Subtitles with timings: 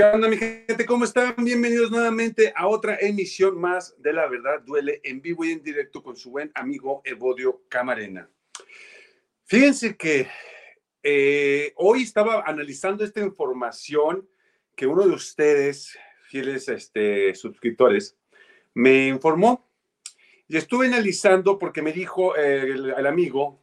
[0.00, 0.86] ¿Qué onda, mi gente?
[0.86, 1.34] ¿Cómo están?
[1.36, 6.02] Bienvenidos nuevamente a otra emisión más de La Verdad Duele en vivo y en directo
[6.02, 8.26] con su buen amigo Evodio Camarena.
[9.44, 10.26] Fíjense que
[11.02, 14.26] eh, hoy estaba analizando esta información
[14.74, 15.98] que uno de ustedes,
[16.30, 18.16] fieles este, suscriptores,
[18.72, 19.70] me informó
[20.48, 23.62] y estuve analizando porque me dijo eh, el, amigo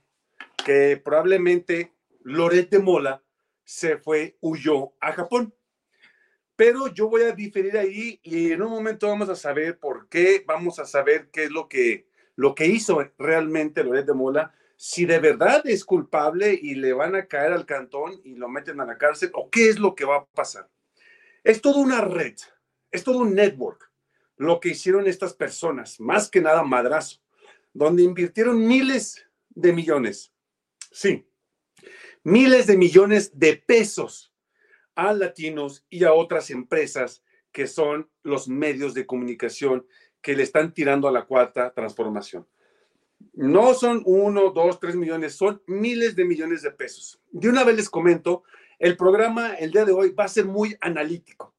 [0.63, 3.23] que probablemente Loret de Mola
[3.63, 5.51] se fue, huyó a Japón.
[6.57, 10.43] Pero yo voy a diferir ahí y en un momento vamos a saber por qué,
[10.45, 15.05] vamos a saber qué es lo que, lo que hizo realmente Loret de Mola, si
[15.05, 18.85] de verdad es culpable y le van a caer al cantón y lo meten a
[18.85, 20.67] la cárcel o qué es lo que va a pasar.
[21.43, 22.35] Es toda una red,
[22.91, 23.91] es todo un network
[24.35, 27.21] lo que hicieron estas personas, más que nada madrazo,
[27.71, 30.33] donde invirtieron miles de millones.
[30.91, 31.27] Sí,
[32.23, 34.33] miles de millones de pesos
[34.97, 39.85] a latinos y a otras empresas que son los medios de comunicación
[40.21, 42.45] que le están tirando a la cuarta transformación.
[43.33, 47.21] No son uno, dos, tres millones, son miles de millones de pesos.
[47.31, 48.43] De una vez les comento,
[48.79, 51.55] el programa el día de hoy va a ser muy analítico.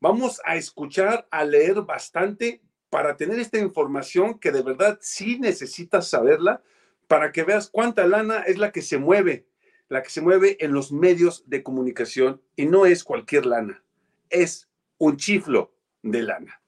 [0.00, 6.08] Vamos a escuchar, a leer bastante para tener esta información que de verdad sí necesitas
[6.08, 6.62] saberla
[7.06, 9.46] para que veas cuánta lana es la que se mueve
[9.88, 13.82] la que se mueve en los medios de comunicación y no es cualquier lana,
[14.30, 14.68] es
[14.98, 15.72] un chiflo
[16.02, 16.60] de lana.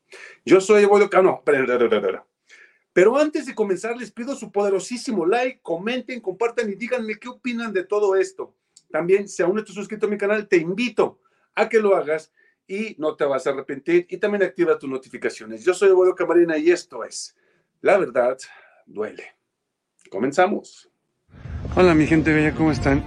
[0.44, 1.42] Yo soy Evodio Cano,
[2.92, 7.72] pero antes de comenzar les pido su poderosísimo like, comenten, compartan y díganme qué opinan
[7.72, 8.54] de todo esto.
[8.90, 11.20] También, si aún no estás suscrito a mi canal, te invito
[11.54, 12.32] a que lo hagas
[12.66, 15.64] y no te vas a arrepentir y también activa tus notificaciones.
[15.64, 17.36] Yo soy Evodio Camarena y esto es
[17.80, 18.38] La Verdad
[18.86, 19.36] Duele.
[20.10, 20.89] Comenzamos.
[21.76, 23.04] Hola mi gente bella, ¿cómo están?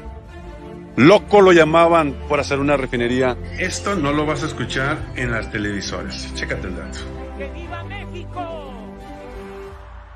[0.96, 3.38] Loco lo llamaban por hacer una refinería.
[3.59, 6.34] Esto no lo vas a escuchar en las televisoras.
[6.34, 7.00] Chécate el dato.
[7.38, 8.96] ¡Que viva México!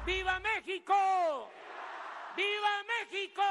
[0.06, 0.94] ¡Viva México!
[2.38, 3.42] ¡Viva México!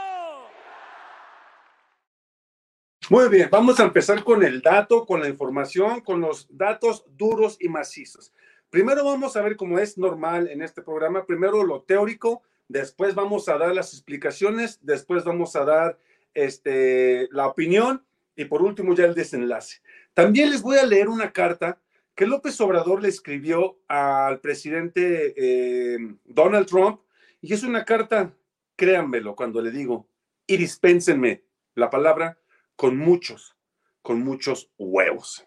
[3.11, 7.59] Muy bien, vamos a empezar con el dato, con la información, con los datos duros
[7.61, 8.33] y macizos.
[8.71, 13.49] Primero vamos a ver cómo es normal en este programa, primero lo teórico, después vamos
[13.49, 15.99] a dar las explicaciones, después vamos a dar
[16.35, 18.05] este, la opinión
[18.35, 19.81] y por último ya el desenlace.
[20.15, 21.81] También les voy a leer una carta
[22.15, 27.01] que López Obrador le escribió al presidente eh, Donald Trump
[27.41, 28.33] y es una carta,
[28.75, 30.09] créanmelo cuando le digo,
[30.47, 31.45] y dispénsenme
[31.75, 32.39] la palabra
[32.75, 33.57] con muchos,
[34.03, 35.47] con muchos huevos.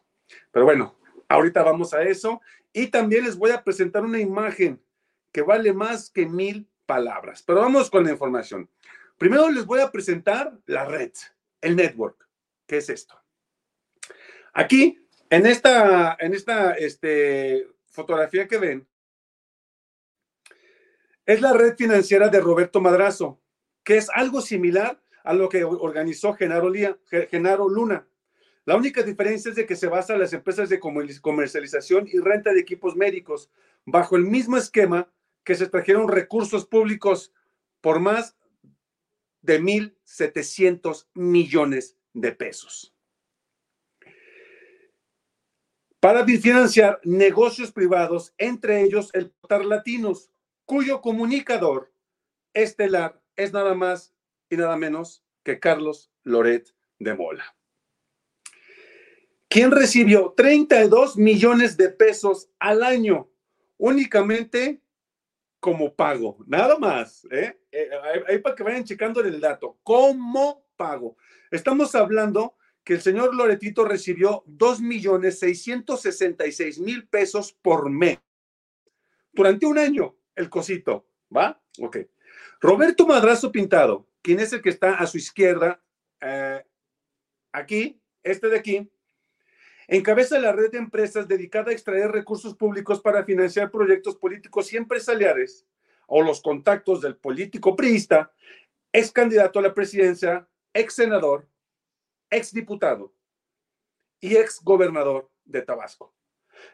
[0.51, 0.95] Pero bueno,
[1.27, 2.41] ahorita vamos a eso
[2.71, 4.81] y también les voy a presentar una imagen
[5.31, 7.43] que vale más que mil palabras.
[7.45, 8.67] Pero vamos con la información.
[9.15, 11.11] Primero les voy a presentar la red,
[11.61, 12.27] el network.
[12.65, 13.15] ¿Qué es esto?
[14.53, 18.87] Aquí, en esta, en esta este, fotografía que ven,
[21.27, 23.39] es la red financiera de Roberto Madrazo,
[23.83, 26.73] que es algo similar a lo que organizó Genaro,
[27.29, 28.07] Genaro Luna.
[28.65, 32.51] La única diferencia es de que se basa en las empresas de comercialización y renta
[32.51, 33.51] de equipos médicos
[33.85, 35.07] bajo el mismo esquema
[35.43, 37.33] que se trajeron recursos públicos
[37.81, 38.37] por más
[39.41, 42.93] de 1.700 millones de pesos.
[45.99, 50.31] Para financiar negocios privados, entre ellos el Potar Latinos,
[50.65, 51.91] cuyo comunicador
[52.53, 54.13] estelar es nada más
[54.49, 57.55] y nada menos que Carlos Loret de Mola,
[59.49, 63.29] quien recibió 32 millones de pesos al año
[63.77, 64.81] únicamente
[65.59, 67.59] como pago, nada más, ¿eh?
[67.71, 67.89] eh
[68.27, 71.17] ahí para que vayan checando el dato, como pago.
[71.51, 78.19] Estamos hablando que el señor Loretito recibió 2 millones 666 mil pesos por mes
[79.33, 81.61] durante un año, el cosito, ¿va?
[81.79, 81.97] Ok.
[82.61, 85.81] Roberto Madrazo Pintado, quien es el que está a su izquierda,
[86.21, 86.63] eh,
[87.51, 88.91] aquí, este de aquí,
[89.91, 94.77] Encabeza la red de empresas dedicada a extraer recursos públicos para financiar proyectos políticos y
[94.77, 95.65] empresariales
[96.05, 98.31] o los contactos del político priista,
[98.93, 101.47] ex candidato a la presidencia, ex senador,
[102.29, 103.15] ex diputado
[104.21, 106.13] y ex gobernador de Tabasco.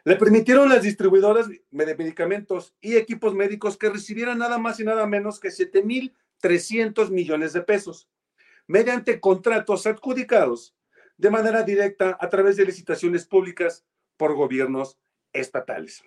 [0.04, 5.06] Le permitieron las distribuidoras de medicamentos y equipos médicos que recibieran nada más y nada
[5.06, 8.10] menos que 7.300 millones de pesos
[8.66, 10.75] mediante contratos adjudicados
[11.16, 13.84] de manera directa a través de licitaciones públicas
[14.16, 14.98] por gobiernos
[15.32, 16.02] estatales.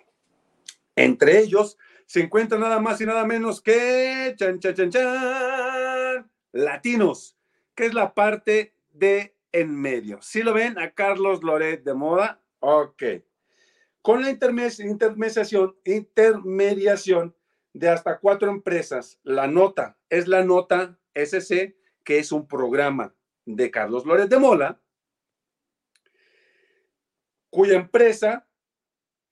[0.96, 7.36] Entre ellos se encuentra nada más y nada menos que chan, chan, chan, chan, latinos,
[7.74, 10.20] que es la parte de en medio.
[10.22, 10.78] ¿Sí lo ven?
[10.78, 12.40] A Carlos Loret de Moda.
[12.60, 13.02] Ok.
[14.02, 17.34] Con la intermediación, intermediación
[17.72, 19.18] de hasta cuatro empresas.
[19.22, 23.14] La nota es la nota SC, que es un programa
[23.44, 24.80] de Carlos Loret de Mola,
[27.50, 28.46] cuya empresa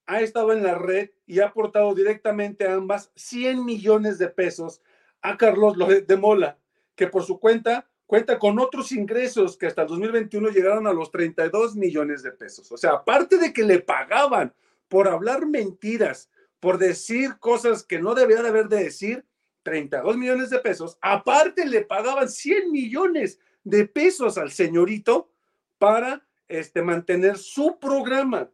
[0.07, 4.83] ha estado en la red y ha aportado directamente a ambas 100 millones de pesos
[5.23, 5.77] a Carlos
[6.07, 6.59] de Mola,
[6.95, 11.11] que por su cuenta cuenta con otros ingresos que hasta el 2021 llegaron a los
[11.11, 12.73] 32 millones de pesos.
[12.73, 14.55] O sea, aparte de que le pagaban
[14.89, 19.27] por hablar mentiras, por decir cosas que no debía de haber de decir,
[19.63, 25.31] 32 millones de pesos, aparte le pagaban 100 millones de pesos al señorito
[25.77, 28.51] para este, mantener su programa.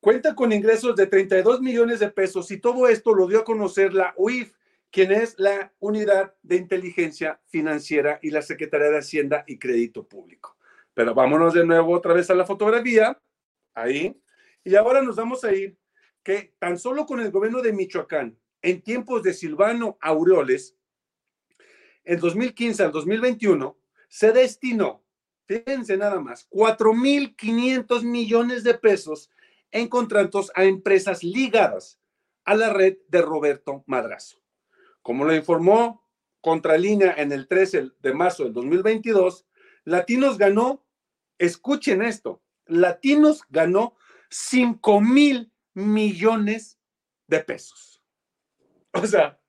[0.00, 3.94] Cuenta con ingresos de 32 millones de pesos y todo esto lo dio a conocer
[3.94, 4.52] la UIF,
[4.90, 10.56] quien es la Unidad de Inteligencia Financiera y la Secretaría de Hacienda y Crédito Público.
[10.92, 13.18] Pero vámonos de nuevo otra vez a la fotografía,
[13.74, 14.20] ahí,
[14.64, 15.78] y ahora nos vamos a ir
[16.22, 20.76] que tan solo con el gobierno de Michoacán, en tiempos de Silvano Aureoles,
[22.04, 23.76] en 2015 al 2021,
[24.08, 25.01] se destinó,
[25.60, 29.30] fíjense nada más, 4.500 millones de pesos
[29.70, 31.98] en contratos a empresas ligadas
[32.44, 34.38] a la red de Roberto Madrazo.
[35.02, 36.02] Como lo informó
[36.40, 39.46] Contralínea en el 13 de marzo del 2022,
[39.84, 40.84] Latinos ganó,
[41.38, 43.96] escuchen esto, Latinos ganó
[44.30, 46.78] 5 mil millones
[47.28, 48.02] de pesos.
[48.92, 49.40] O sea,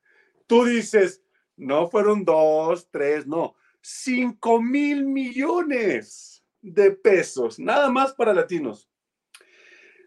[0.47, 1.23] tú dices,
[1.55, 8.89] no fueron dos, tres, no, 5 mil millones de pesos, nada más para latinos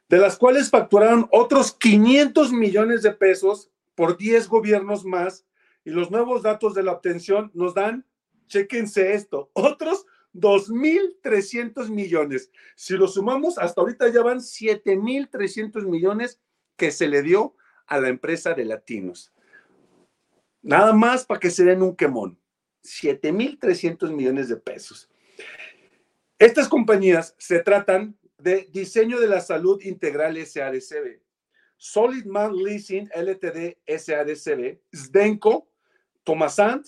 [0.09, 5.47] de las cuales facturaron otros 500 millones de pesos por 10 gobiernos más
[5.85, 8.07] y los nuevos datos de la obtención nos dan,
[8.49, 12.51] chéquense esto, otros 2.300 millones.
[12.75, 16.41] Si lo sumamos, hasta ahorita ya van 7.300 millones
[16.77, 17.55] que se le dio
[17.87, 19.33] a la empresa de Latinos.
[20.63, 22.39] Nada más para que se den un quemón.
[22.87, 25.09] 7.300 millones de pesos.
[26.39, 31.21] Estas compañías se tratan de Diseño de la Salud Integral SADCB,
[31.77, 35.69] Solid Man Leasing LTD SADCB, Sdenco,
[36.25, 36.87] Tomasant,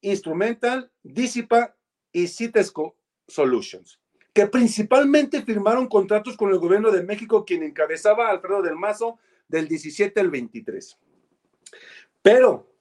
[0.00, 1.74] Instrumental, Disipa
[2.12, 2.96] y Citesco
[3.26, 4.00] Solutions,
[4.32, 9.18] que principalmente firmaron contratos con el gobierno de México, quien encabezaba Alfredo del Mazo
[9.48, 10.98] del 17 al 23.
[12.22, 12.72] Pero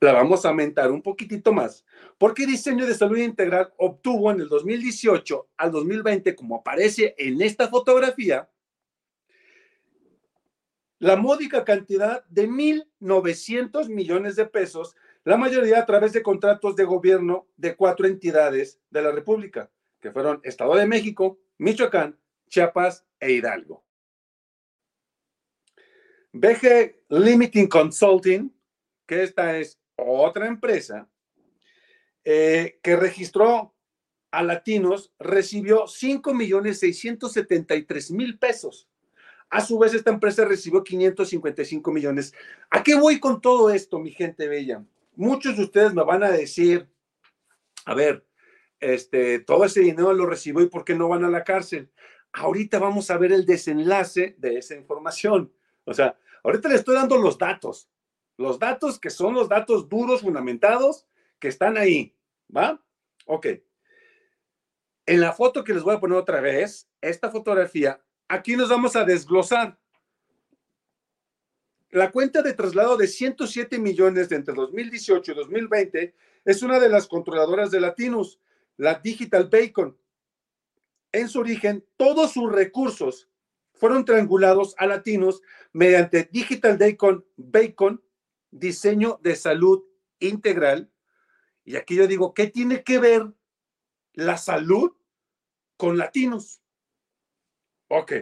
[0.00, 1.84] la vamos a aumentar un poquitito más,
[2.20, 7.68] porque Diseño de Salud Integral obtuvo en el 2018 al 2020, como aparece en esta
[7.68, 8.50] fotografía,
[10.98, 16.84] la módica cantidad de 1.900 millones de pesos, la mayoría a través de contratos de
[16.84, 23.32] gobierno de cuatro entidades de la República, que fueron Estado de México, Michoacán, Chiapas e
[23.32, 23.82] Hidalgo.
[26.32, 28.54] BG Limiting Consulting,
[29.06, 31.08] que esta es otra empresa
[32.24, 33.74] eh, que registró
[34.30, 38.88] a latinos recibió 5 millones 673 mil pesos.
[39.48, 42.32] A su vez, esta empresa recibió 555 millones.
[42.70, 44.84] ¿A qué voy con todo esto, mi gente bella?
[45.16, 46.88] Muchos de ustedes me van a decir,
[47.84, 48.24] a ver,
[48.78, 51.90] este, todo ese dinero lo recibió y por qué no van a la cárcel.
[52.32, 55.52] Ahorita vamos a ver el desenlace de esa información.
[55.84, 57.88] O sea, ahorita le estoy dando los datos.
[58.36, 61.06] Los datos que son los datos duros, fundamentados,
[61.40, 62.14] que están ahí,
[62.54, 62.80] ¿va?
[63.26, 63.46] Ok.
[65.06, 68.94] En la foto que les voy a poner otra vez, esta fotografía, aquí nos vamos
[68.94, 69.78] a desglosar.
[71.90, 76.88] La cuenta de traslado de 107 millones de entre 2018 y 2020 es una de
[76.88, 78.38] las controladoras de Latinos,
[78.76, 79.98] la Digital Bacon.
[81.10, 83.28] En su origen, todos sus recursos
[83.72, 85.42] fueron triangulados a Latinos
[85.72, 88.00] mediante Digital Bacon, Bacon
[88.50, 89.82] diseño de salud
[90.20, 90.90] integral.
[91.64, 93.32] Y aquí yo digo, ¿qué tiene que ver
[94.12, 94.92] la salud
[95.76, 96.60] con latinos?
[97.88, 98.12] Ok.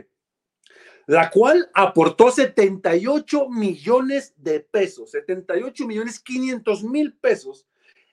[1.07, 7.67] La cual aportó 78 millones de pesos, 78 millones 500 mil pesos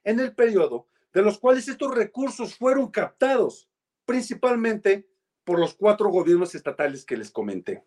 [0.04, 3.70] en el periodo, de los cuales estos recursos fueron captados
[4.06, 5.08] principalmente
[5.44, 7.84] por los cuatro gobiernos estatales que les comenté.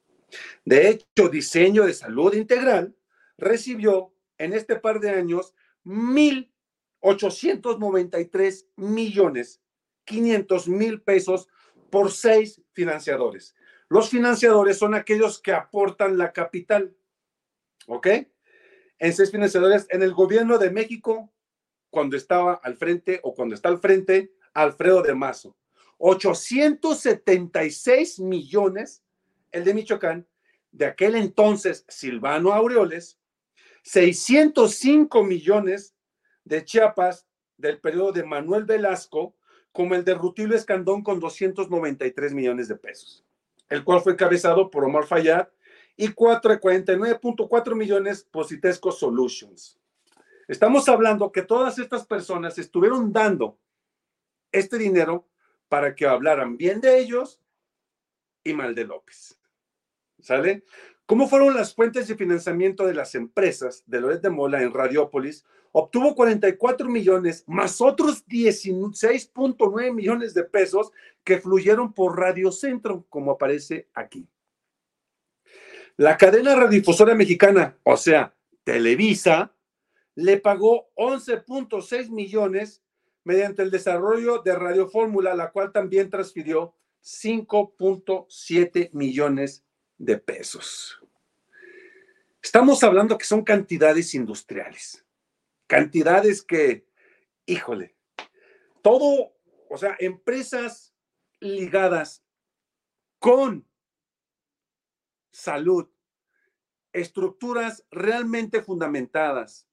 [0.64, 2.95] De hecho, diseño de salud integral
[3.37, 5.54] recibió en este par de años
[7.00, 9.61] 1.893 millones
[10.05, 11.49] 500 mil pesos
[11.90, 13.55] por seis financiadores.
[13.88, 16.97] Los financiadores son aquellos que aportan la capital.
[17.87, 18.09] ¿Ok?
[18.99, 21.31] En seis financiadores, en el gobierno de México,
[21.90, 25.57] cuando estaba al frente o cuando está al frente Alfredo de Mazo.
[25.99, 29.02] 876 millones
[29.52, 30.26] el de Michoacán,
[30.73, 33.19] de aquel entonces Silvano Aureoles,
[33.83, 35.95] 605 millones
[36.49, 37.26] de Chiapas
[37.57, 39.35] del periodo de Manuel Velasco,
[39.73, 43.25] como el de Rutilio Escandón con 293 millones de pesos,
[43.69, 45.49] el cual fue encabezado por Omar Fayad
[45.97, 49.78] y 49.4 millones Positesco Solutions.
[50.47, 53.59] Estamos hablando que todas estas personas estuvieron dando
[54.50, 55.28] este dinero
[55.69, 57.40] para que hablaran bien de ellos
[58.43, 59.38] y mal de López.
[60.21, 60.64] ¿Sale?
[61.08, 65.42] ¿Cómo fueron las fuentes de financiamiento de las empresas de Loret de Mola en Radiópolis?
[65.72, 70.92] Obtuvo 44 millones más otros 16.9 millones de pesos
[71.24, 74.28] que fluyeron por Radio Centro, como aparece aquí.
[75.96, 79.54] La cadena radiodifusora mexicana, o sea, Televisa,
[80.14, 82.82] le pagó 11.6 millones
[83.24, 89.64] mediante el desarrollo de Radio Fórmula, la cual también transfirió 5.7 millones
[89.99, 90.99] de pesos.
[92.43, 95.05] Estamos hablando que son cantidades industriales,
[95.67, 96.87] cantidades que,
[97.47, 97.97] híjole,
[98.81, 99.35] todo,
[99.69, 100.95] o sea, empresas
[101.40, 102.25] ligadas
[103.19, 103.69] con
[105.33, 105.88] salud,
[106.93, 109.69] estructuras realmente fundamentadas,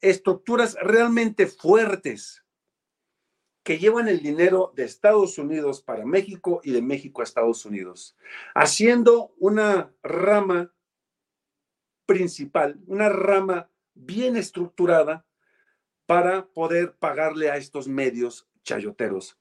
[0.00, 2.41] estructuras realmente fuertes
[3.62, 8.16] que llevan el dinero de Estados Unidos para México y de México a Estados Unidos,
[8.54, 10.72] haciendo una rama
[12.06, 15.24] principal, una rama bien estructurada
[16.06, 19.38] para poder pagarle a estos medios chayoteros.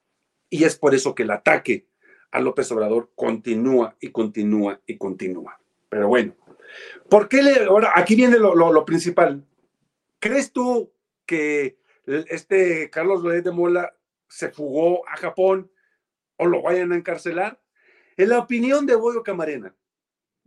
[0.50, 1.88] Y es por eso que el ataque
[2.32, 5.60] a López Obrador continúa y continúa y continúa.
[5.90, 6.36] Pero bueno,
[7.10, 9.46] ¿por qué le, ahora aquí viene lo, principal?
[10.20, 10.92] ¿Crees tú
[11.26, 13.94] que este Carlos Loret de Mola
[14.32, 15.70] se fugó a Japón
[16.38, 17.62] o lo vayan a encarcelar.
[18.16, 19.76] En la opinión de Boyo Camarena,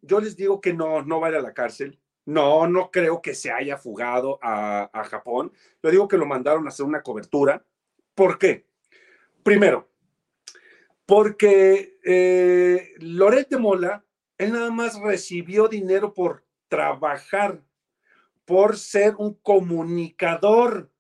[0.00, 2.00] yo les digo que no, no va a ir a la cárcel.
[2.24, 5.52] No, no creo que se haya fugado a, Japón.
[5.82, 7.62] Yo digo que lo mandaron a hacer una cobertura.
[8.14, 8.66] ¿Por qué?
[9.42, 9.90] Primero,
[11.04, 12.94] porque eh,
[13.58, 14.02] Mola,
[14.38, 17.62] él nada más recibió dinero por trabajar,
[18.46, 20.90] por ser un comunicador.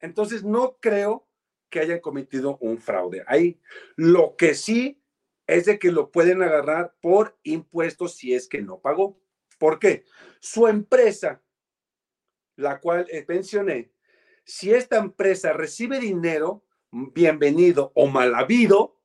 [0.00, 1.25] Entonces, no creo
[1.70, 3.24] que hayan cometido un fraude.
[3.26, 3.60] Ahí
[3.96, 5.02] lo que sí
[5.46, 9.18] es de que lo pueden agarrar por impuestos si es que no pagó.
[9.58, 10.04] ¿Por qué?
[10.40, 11.42] Su empresa,
[12.56, 13.92] la cual mencioné,
[14.44, 18.96] si esta empresa recibe dinero, bienvenido o mal habido,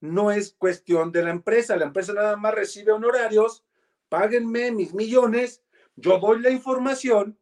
[0.00, 1.76] no es cuestión de la empresa.
[1.76, 3.64] La empresa nada más recibe honorarios,
[4.08, 5.62] páguenme mis millones,
[5.96, 7.38] yo doy la información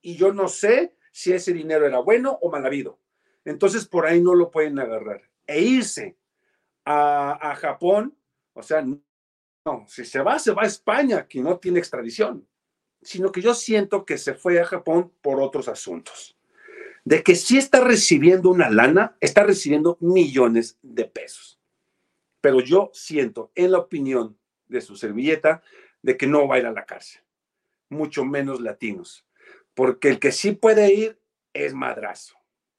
[0.00, 3.00] y yo no sé si ese dinero era bueno o mal habido.
[3.44, 5.22] Entonces por ahí no lo pueden agarrar.
[5.46, 6.16] E irse
[6.84, 8.16] a, Japón,
[8.54, 12.46] o sea, no, si se va, se va a España, que no tiene extradición,
[13.02, 16.36] sino que yo siento que se fue a Japón por otros asuntos.
[17.04, 21.60] De que sí está recibiendo una lana, está recibiendo millones de pesos.
[22.40, 25.62] Pero yo siento, en la opinión de su servilleta,
[26.02, 27.22] de que no va a ir a la cárcel,
[27.88, 29.26] mucho menos latinos,
[29.74, 31.20] porque el que sí puede ir
[31.52, 32.37] es madrazo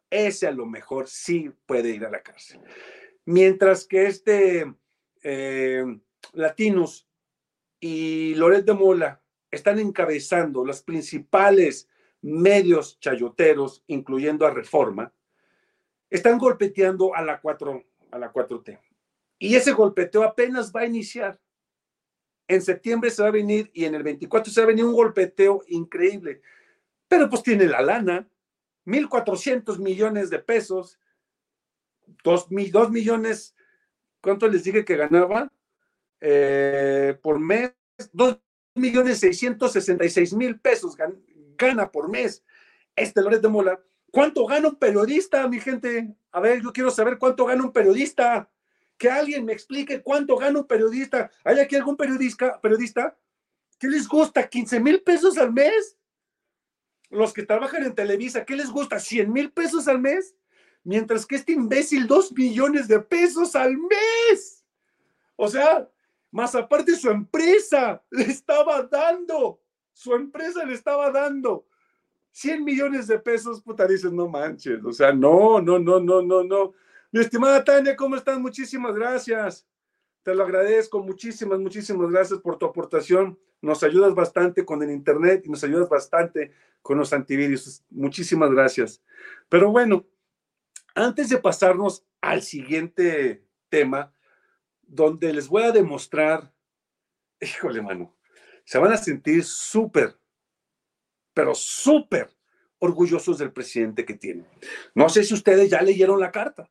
[0.10, 2.60] ese a lo mejor sí puede ir a la cárcel.
[3.26, 4.74] Mientras que este
[5.22, 5.84] eh,
[6.34, 7.08] Latinos
[7.80, 11.88] y Loret de Mola están encabezando los principales
[12.22, 15.14] medios chayoteros, incluyendo a Reforma,
[16.10, 18.80] están golpeteando a la 4 a la 4T.
[19.38, 21.40] Y ese golpeteo apenas va a iniciar.
[22.48, 24.94] En septiembre se va a venir y en el 24 se va a venir un
[24.94, 26.42] golpeteo increíble.
[27.08, 28.28] Pero pues tiene la lana,
[28.90, 31.00] 1.400 millones de pesos,
[32.24, 33.56] 2, millones,
[34.22, 35.52] ¿cuánto les dije que ganaba?
[36.20, 37.72] Eh, por mes,
[38.14, 38.40] 2
[38.76, 40.98] millones 666 mil pesos
[41.58, 42.44] gana por mes.
[42.96, 43.80] Este Loret de Mola,
[44.12, 46.16] ¿cuánto gana un periodista, mi gente?
[46.32, 48.50] A ver, yo quiero saber cuánto gana un periodista.
[48.98, 51.32] Que alguien me explique cuánto gana un periodista.
[51.46, 53.18] ¿Hay aquí algún periodista, periodista?
[53.78, 54.50] ¿Qué les gusta?
[54.50, 55.99] ¿15 mil pesos al mes?
[57.10, 58.98] Los que trabajan en Televisa, ¿qué les gusta?
[58.98, 60.36] ¿100 mil pesos al mes?
[60.84, 64.66] Mientras que este imbécil, 2 millones de pesos al mes.
[65.36, 65.90] O sea,
[66.32, 69.62] más aparte su empresa le estaba dando,
[69.94, 71.66] su empresa le estaba dando
[72.32, 76.44] 100 millones de pesos, puta, dices, no manches, o sea, no, no, no, no, no,
[76.44, 76.74] no.
[77.12, 78.40] Mi estimada Tania, ¿cómo estás?
[78.40, 79.68] Muchísimas gracias.
[80.24, 83.40] Te lo agradezco, muchísimas, muchísimas gracias por tu aportación.
[83.62, 87.84] Nos ayudas bastante con el Internet y nos ayudas bastante con los antivirus.
[87.90, 89.02] Muchísimas gracias.
[89.48, 90.06] Pero bueno,
[90.96, 94.14] antes de pasarnos al siguiente tema,
[94.82, 96.54] donde les voy a demostrar,
[97.40, 98.16] híjole, mano,
[98.66, 100.18] se van a sentir súper,
[101.34, 102.30] pero súper
[102.80, 104.48] orgullosos del presidente que tienen.
[104.96, 106.70] No sé si ustedes ya leyeron la carta.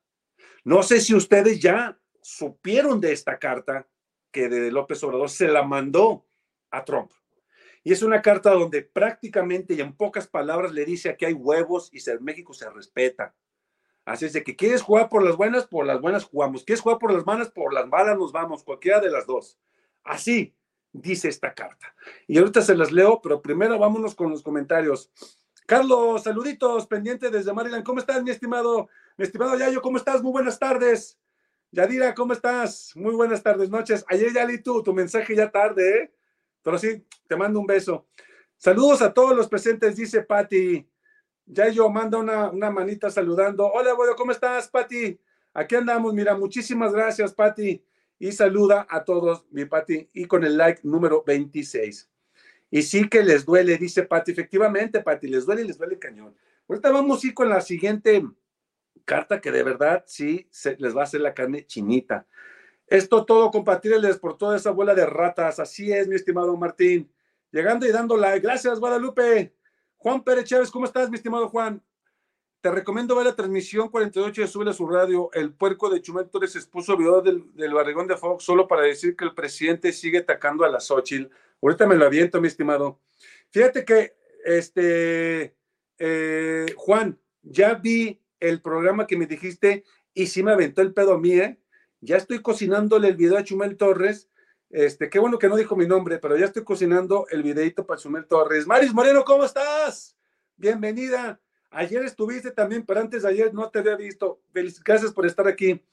[0.64, 3.88] No sé si ustedes ya supieron de esta carta
[4.30, 6.26] que de López Obrador se la mandó
[6.70, 7.10] a Trump.
[7.82, 11.90] Y es una carta donde prácticamente y en pocas palabras le dice que hay huevos
[11.90, 13.34] y México se respeta.
[14.04, 16.64] Así es de que quieres jugar por las buenas, por las buenas jugamos.
[16.64, 19.58] Quieres jugar por las malas, por las malas nos vamos, cualquiera de las dos.
[20.04, 20.54] Así
[20.92, 21.94] dice esta carta.
[22.26, 25.10] Y ahorita se las leo, pero primero vámonos con los comentarios.
[25.66, 27.84] Carlos, saluditos, pendiente desde Maryland.
[27.84, 28.90] ¿Cómo estás, mi estimado?
[29.16, 30.22] Mi estimado Yayo, ¿cómo estás?
[30.22, 31.18] Muy buenas tardes.
[31.70, 32.92] Yadira, ¿cómo estás?
[32.96, 34.02] Muy buenas tardes, noches.
[34.08, 36.14] Ayer ya leí tu, tu mensaje ya tarde, ¿eh?
[36.62, 38.06] Pero sí, te mando un beso.
[38.56, 40.88] Saludos a todos los presentes, dice Patti.
[41.44, 43.66] Yayo manda una, una manita saludando.
[43.70, 45.20] Hola, abuelo, ¿cómo estás, Patti?
[45.52, 47.84] Aquí andamos, mira, muchísimas gracias, Patti.
[48.18, 52.10] Y saluda a todos, mi Patti, y con el like número 26.
[52.70, 54.32] Y sí que les duele, dice Pati.
[54.32, 56.34] Efectivamente, Pati, les duele y les duele cañón.
[56.66, 58.24] Ahorita vamos a con la siguiente
[59.08, 62.26] carta que de verdad sí se, les va a hacer la carne chinita.
[62.86, 65.58] Esto todo compartirles por toda esa bola de ratas.
[65.58, 67.10] Así es, mi estimado Martín.
[67.50, 68.40] Llegando y dando like.
[68.40, 69.54] Gracias, Guadalupe.
[69.96, 71.82] Juan Pérez Chávez, ¿cómo estás, mi estimado Juan?
[72.60, 75.30] Te recomiendo ver la transmisión 48 de Sube a su radio.
[75.32, 79.24] El puerco de Chumel expuso video del, del barrigón de Fox solo para decir que
[79.24, 81.32] el presidente sigue atacando a la Xochitl.
[81.62, 83.00] Ahorita me lo aviento, mi estimado.
[83.50, 85.56] Fíjate que, este,
[85.98, 91.14] eh, Juan, ya vi el programa que me dijiste y sí me aventó el pedo
[91.14, 91.58] a mí, ¿eh?
[92.00, 94.28] Ya estoy cocinándole el video a Chumel Torres.
[94.70, 98.00] Este, qué bueno que no dijo mi nombre, pero ya estoy cocinando el videito para
[98.00, 98.66] Chumel Torres.
[98.66, 100.16] Maris Moreno, ¿cómo estás?
[100.56, 101.40] Bienvenida.
[101.70, 104.40] Ayer estuviste también, pero antes de ayer no te había visto.
[104.84, 105.84] Gracias por estar aquí.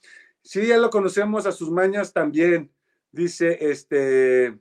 [0.42, 2.72] Sí, ya lo conocemos a sus mañas también.
[3.12, 4.60] Dice, este,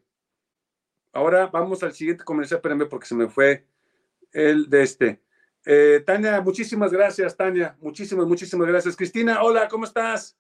[1.15, 3.65] Ahora vamos al siguiente comercial, espérenme porque se me fue
[4.33, 5.23] el de este.
[5.65, 7.77] Eh, Tania, muchísimas gracias, Tania.
[7.81, 8.97] Muchísimas, muchísimas gracias.
[8.97, 10.37] Cristina, hola, ¿cómo estás?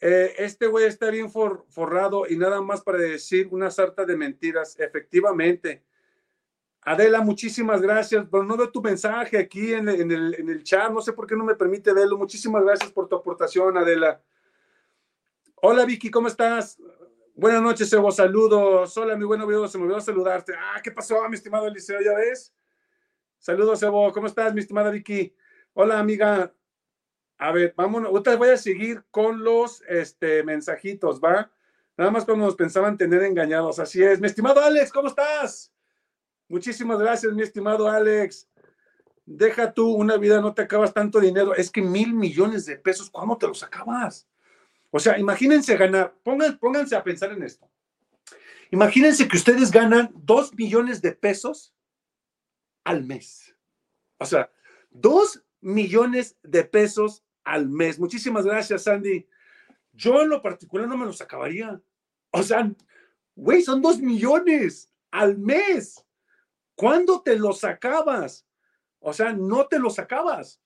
[0.00, 4.78] Eh, este güey está bien forrado y nada más para decir una sarta de mentiras.
[4.78, 5.82] Efectivamente.
[6.82, 8.26] Adela, muchísimas gracias.
[8.30, 10.92] Pero no veo tu mensaje aquí en, el, en el chat.
[10.92, 12.18] No sé por qué no me permite verlo.
[12.18, 14.22] Muchísimas gracias por tu aportación, Adela.
[15.66, 16.78] Hola, Vicky, ¿cómo estás?
[17.34, 18.96] Buenas noches, Evo, saludos.
[18.98, 20.52] Hola, mi buen amigo, se me olvidó saludarte.
[20.56, 22.00] Ah, ¿qué pasó, mi estimado Eliseo?
[22.00, 22.52] ¿Ya ves?
[23.44, 24.10] Saludos, Evo.
[24.14, 25.36] ¿Cómo estás, mi estimada Vicky?
[25.74, 26.50] Hola, amiga.
[27.36, 28.08] A ver, vámonos.
[28.08, 31.52] Ahorita voy a seguir con los este, mensajitos, ¿va?
[31.94, 33.78] Nada más como nos pensaban tener engañados.
[33.78, 34.18] Así es.
[34.18, 35.70] Mi estimado Alex, ¿cómo estás?
[36.48, 38.48] Muchísimas gracias, mi estimado Alex.
[39.26, 41.54] Deja tú una vida, no te acabas tanto dinero.
[41.54, 44.26] Es que mil millones de pesos, ¿cómo te los acabas?
[44.90, 47.68] O sea, imagínense ganar, pónganse a pensar en esto.
[48.70, 51.73] Imagínense que ustedes ganan dos millones de pesos
[52.84, 53.54] al mes.
[54.18, 54.50] O sea,
[54.90, 57.98] dos millones de pesos al mes.
[57.98, 59.26] Muchísimas gracias, Sandy.
[59.92, 61.80] Yo en lo particular no me los acabaría.
[62.30, 62.70] O sea,
[63.34, 66.04] güey, son dos millones al mes.
[66.74, 68.46] ¿Cuándo te los acabas?
[68.98, 70.60] O sea, no te los acabas.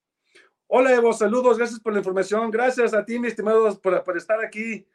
[0.67, 2.51] Hola Evo, saludos, gracias por la información.
[2.51, 4.87] Gracias a ti, mi estimado, por, por, estar aquí.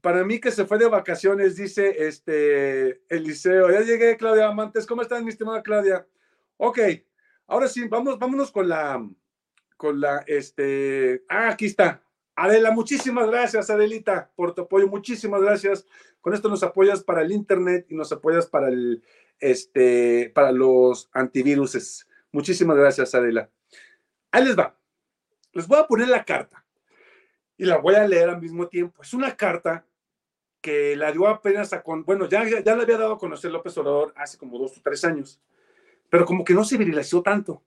[0.00, 3.70] Para mí que se fue de vacaciones, dice este Eliseo.
[3.70, 4.86] Ya llegué, Claudia Amantes.
[4.86, 6.06] ¿Cómo estás, mi estimada Claudia?
[6.56, 6.78] Ok,
[7.46, 9.06] ahora sí, vamos, vámonos con la,
[9.76, 12.02] con la, este, ah, aquí está.
[12.36, 14.88] Adela, muchísimas gracias, Adelita, por tu apoyo.
[14.88, 15.86] Muchísimas gracias.
[16.20, 19.02] Con esto nos apoyas para el Internet y nos apoyas para el,
[19.38, 22.06] este, para los antivirus.
[22.32, 23.50] Muchísimas gracias, Adela.
[24.30, 24.76] Ahí les va.
[25.52, 26.64] Les voy a poner la carta
[27.56, 29.02] y la voy a leer al mismo tiempo.
[29.02, 29.84] Es una carta
[30.60, 33.76] que la dio apenas a con, bueno, ya, ya, la había dado a conocer López
[33.78, 35.40] Obrador hace como dos o tres años,
[36.08, 37.62] pero como que no se viralizó tanto.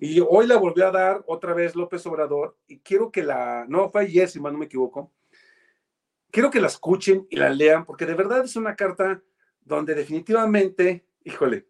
[0.00, 3.90] Y hoy la volvió a dar otra vez López Obrador y quiero que la, no,
[3.90, 5.12] fue ayer si mal no me equivoco,
[6.30, 9.22] quiero que la escuchen y la lean porque de verdad es una carta
[9.62, 11.66] donde definitivamente, híjole,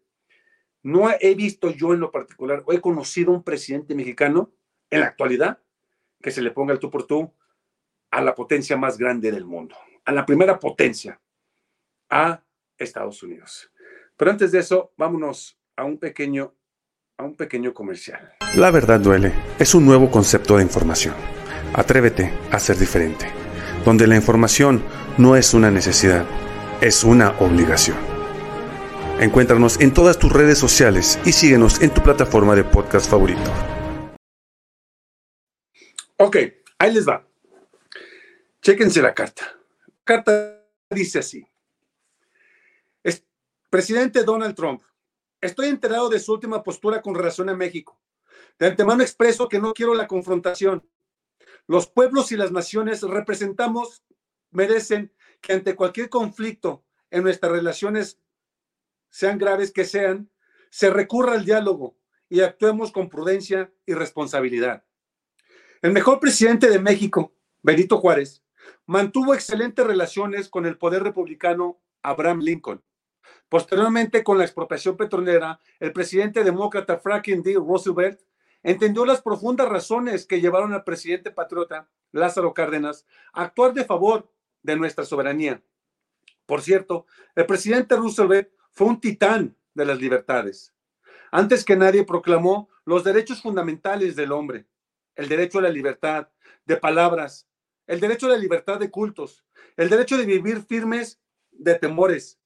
[0.83, 4.51] no he visto yo en lo particular, o he conocido un presidente mexicano
[4.89, 5.59] en la actualidad
[6.21, 7.33] que se le ponga el tú por tú
[8.11, 9.75] a la potencia más grande del mundo,
[10.05, 11.19] a la primera potencia,
[12.09, 12.41] a
[12.77, 13.71] Estados Unidos.
[14.15, 16.53] Pero antes de eso, vámonos a un pequeño,
[17.17, 18.33] a un pequeño comercial.
[18.55, 21.15] La verdad duele es un nuevo concepto de información.
[21.73, 23.27] Atrévete a ser diferente,
[23.83, 24.83] donde la información
[25.17, 26.25] no es una necesidad,
[26.81, 27.97] es una obligación.
[29.19, 33.51] Encuéntranos en todas tus redes sociales y síguenos en tu plataforma de podcast favorito.
[36.17, 36.37] Ok,
[36.77, 37.25] Ahí les va.
[38.61, 39.54] Chéquense la carta.
[40.05, 41.45] Carta dice así.
[43.03, 43.25] Es,
[43.69, 44.81] presidente Donald Trump,
[45.41, 47.99] estoy enterado de su última postura con relación a México.
[48.59, 50.87] De antemano expreso que no quiero la confrontación.
[51.67, 54.03] Los pueblos y las naciones representamos
[54.51, 58.19] merecen que ante cualquier conflicto en nuestras relaciones,
[59.09, 60.29] sean graves que sean,
[60.69, 61.97] se recurra al diálogo
[62.29, 64.83] y actuemos con prudencia y responsabilidad.
[65.81, 68.44] El mejor presidente de México, Benito Juárez,
[68.85, 72.83] mantuvo excelentes relaciones con el poder republicano Abraham Lincoln.
[73.49, 77.55] Posteriormente, con la expropiación petrolera, el presidente demócrata Franklin D.
[77.55, 78.21] Roosevelt
[78.63, 84.31] entendió las profundas razones que llevaron al presidente patriota Lázaro Cárdenas a actuar de favor
[84.63, 85.61] de nuestra soberanía.
[86.45, 90.73] Por cierto, el presidente Roosevelt fue un titán de las libertades.
[91.31, 94.65] Antes que nadie proclamó los derechos fundamentales del hombre,
[95.15, 96.29] el derecho a la libertad
[96.65, 97.47] de palabras,
[97.87, 99.45] el derecho a la libertad de cultos,
[99.77, 101.21] el derecho de vivir firmes
[101.51, 102.39] de temores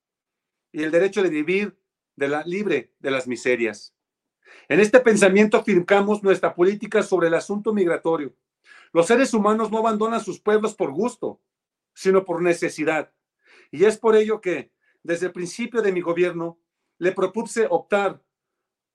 [0.72, 1.80] y el derecho de vivir
[2.16, 3.96] de la, libre de las miserias.
[4.68, 8.36] En este pensamiento afirmamos nuestra política sobre el asunto migratorio.
[8.92, 11.42] Los seres humanos no abandonan sus pueblos por gusto,
[11.94, 13.14] sino por necesidad.
[13.72, 14.72] Y es por ello que,
[15.04, 16.60] desde el principio de mi gobierno,
[16.98, 18.22] le propuse optar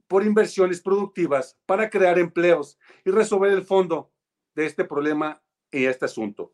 [0.09, 4.13] por inversiones productivas para crear empleos y resolver el fondo
[4.55, 5.44] de este problema
[5.79, 6.53] y este asunto.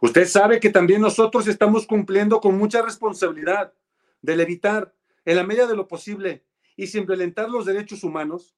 [0.00, 3.72] Usted sabe que también nosotros estamos cumpliendo con mucha responsabilidad
[4.22, 6.44] del evitar, en la medida de lo posible
[6.76, 8.54] y sin violentar los derechos humanos,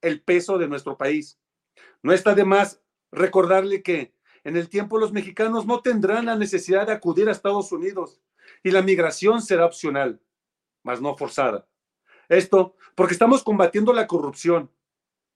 [0.00, 1.38] el peso de nuestro país.
[2.02, 6.86] No está de más recordarle que en el tiempo los mexicanos no tendrán la necesidad
[6.86, 8.20] de acudir a Estados Unidos
[8.62, 10.20] y la migración será opcional,
[10.82, 11.66] mas no forzada.
[12.28, 14.70] Esto porque estamos combatiendo la corrupción,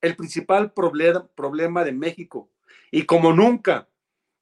[0.01, 2.51] el principal problema de México.
[2.91, 3.89] Y como nunca,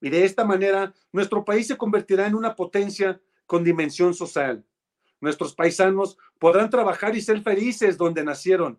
[0.04, 4.62] y de esta manera, nuestro país se convertirá en una potencia con dimensión social.
[5.18, 8.78] Nuestros paisanos podrán trabajar y ser felices donde nacieron,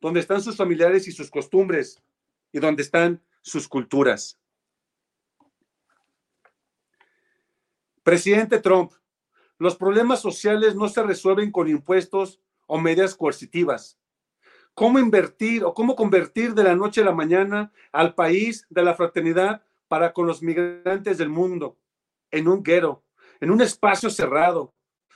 [0.00, 2.02] donde están sus familiares y sus costumbres,
[2.50, 4.40] y donde están sus culturas.
[8.02, 8.90] Presidente Trump,
[9.58, 13.96] los problemas sociales no se resuelven con impuestos o medidas coercitivas.
[14.74, 18.96] ¿Cómo invertir o cómo convertir de la noche a la mañana al país de la
[18.96, 19.62] fraternidad
[19.94, 21.78] para con los migrantes del mundo
[22.32, 23.04] en un guero,
[23.38, 24.74] en un espacio cerrado,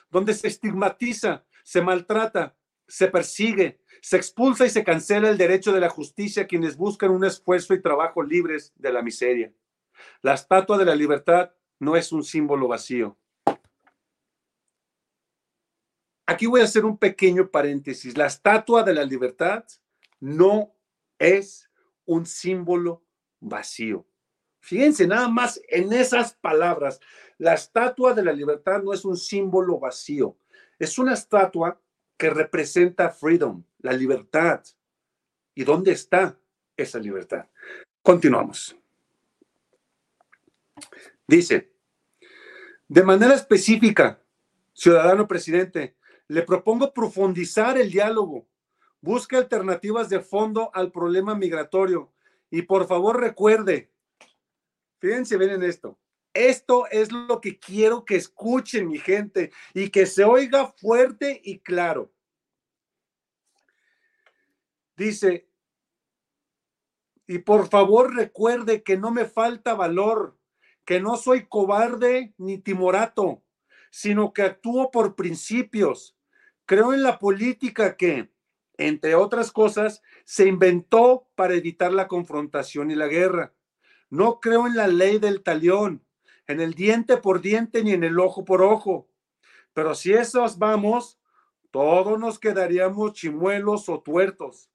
[0.08, 5.80] donde se estigmatiza, se maltrata, se persigue, se expulsa y se cancela el derecho de
[5.80, 9.52] la justicia a quienes buscan un esfuerzo y trabajo libres de la miseria?
[10.22, 13.18] La estatua de la libertad no es un símbolo vacío.
[16.24, 18.16] Aquí voy a hacer un pequeño paréntesis.
[18.16, 19.64] La estatua de la libertad
[20.20, 20.72] no
[21.18, 21.68] es
[22.04, 23.02] un símbolo
[23.40, 24.06] vacío.
[24.60, 27.00] Fíjense nada más en esas palabras.
[27.38, 30.36] La estatua de la libertad no es un símbolo vacío.
[30.78, 31.80] Es una estatua
[32.16, 34.62] que representa freedom, la libertad.
[35.54, 36.38] ¿Y dónde está
[36.76, 37.46] esa libertad?
[38.02, 38.76] Continuamos.
[41.26, 41.72] Dice,
[42.88, 44.20] de manera específica,
[44.72, 45.96] ciudadano presidente,
[46.28, 48.46] le propongo profundizar el diálogo,
[49.00, 52.12] busque alternativas de fondo al problema migratorio
[52.50, 53.90] y por favor recuerde,
[54.98, 55.98] fíjense bien en esto,
[56.34, 61.60] esto es lo que quiero que escuchen mi gente y que se oiga fuerte y
[61.60, 62.12] claro.
[64.96, 65.48] Dice,
[67.26, 70.38] y por favor recuerde que no me falta valor
[70.88, 73.42] que no soy cobarde ni timorato,
[73.90, 76.16] sino que actúo por principios.
[76.64, 78.30] Creo en la política que,
[78.78, 83.52] entre otras cosas, se inventó para evitar la confrontación y la guerra.
[84.10, 86.04] No creo en la ley del talión,
[86.46, 89.08] en el diente por diente ni en el ojo por ojo.
[89.74, 91.20] Pero si esos vamos,
[91.70, 94.70] todos nos quedaríamos chimuelos o tuertos.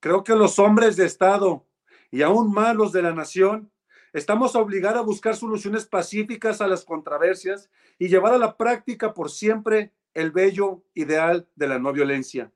[0.00, 1.66] Creo que los hombres de Estado
[2.10, 3.70] y aún más los de la nación
[4.14, 9.28] Estamos obligados a buscar soluciones pacíficas a las controversias y llevar a la práctica por
[9.28, 12.52] siempre el bello ideal de la no violencia.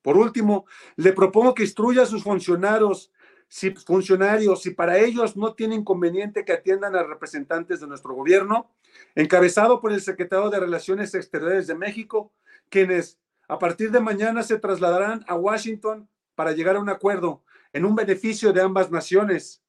[0.00, 0.64] Por último,
[0.96, 3.12] le propongo que instruya a sus funcionarios,
[3.48, 8.70] si funcionarios, si para ellos no tiene inconveniente que atiendan a representantes de nuestro gobierno,
[9.14, 12.32] encabezado por el secretario de Relaciones Exteriores de México,
[12.68, 17.84] quienes a partir de mañana se trasladarán a Washington para llegar a un acuerdo en
[17.84, 19.62] un beneficio de ambas naciones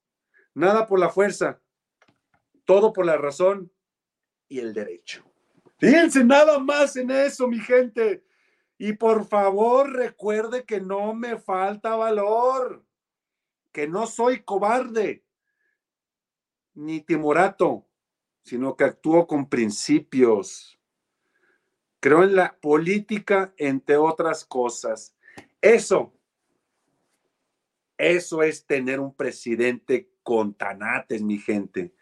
[0.54, 1.60] nada por la fuerza,
[2.64, 3.70] todo por la razón
[4.48, 5.24] y el derecho.
[5.78, 8.24] Fíjense nada más en eso, mi gente.
[8.76, 12.84] Y por favor, recuerde que no me falta valor,
[13.78, 15.24] que no soy cobarde,
[16.74, 17.86] ni timorato,
[18.42, 20.80] sino que actuó con principios.
[22.00, 25.16] Creo en la política, entre otras cosas.
[25.60, 26.12] Eso,
[27.96, 31.94] eso es tener un presidente con tanates, mi gente.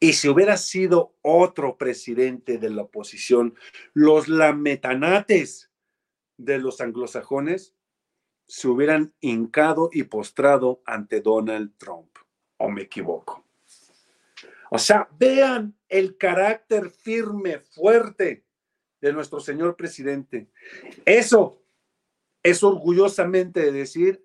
[0.00, 3.54] Y si hubiera sido otro presidente de la oposición,
[3.92, 5.70] los lametanates
[6.38, 7.74] de los anglosajones
[8.46, 12.16] se hubieran hincado y postrado ante Donald Trump.
[12.58, 13.44] ¿O me equivoco?
[14.70, 18.44] O sea, vean el carácter firme, fuerte
[19.00, 20.48] de nuestro señor presidente.
[21.04, 21.62] Eso
[22.42, 24.24] es orgullosamente de decir,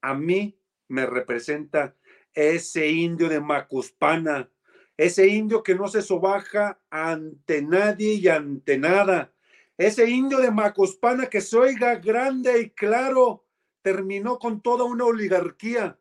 [0.00, 0.58] a mí
[0.88, 1.94] me representa
[2.34, 4.50] ese indio de Macuspana,
[4.96, 9.32] ese indio que no se sobaja ante nadie y ante nada,
[9.76, 13.46] ese indio de Macuspana que se oiga grande y claro,
[13.82, 15.98] terminó con toda una oligarquía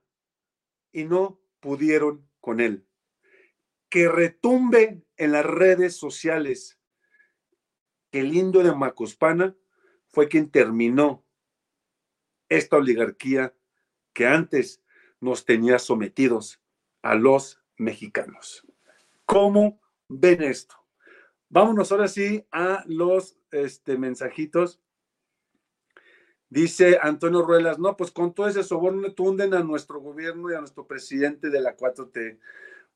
[0.92, 2.88] y no pudieron con él.
[3.90, 6.80] Que retumbe en las redes sociales
[8.12, 9.56] que el indio de Macuspana
[10.10, 11.26] fue quien terminó
[12.50, 13.56] esta oligarquía
[14.14, 14.84] que antes
[15.22, 16.62] nos tenía sometidos
[17.02, 18.66] a los mexicanos.
[19.26, 19.80] ¿Cómo
[20.10, 20.76] ven esto?
[21.50, 24.80] Vámonos ahora sí a los este, mensajitos.
[26.50, 30.60] Dice Antonio Ruelas, no, pues con todo ese soborno tunden a nuestro gobierno y a
[30.60, 32.40] nuestro presidente de la 4T.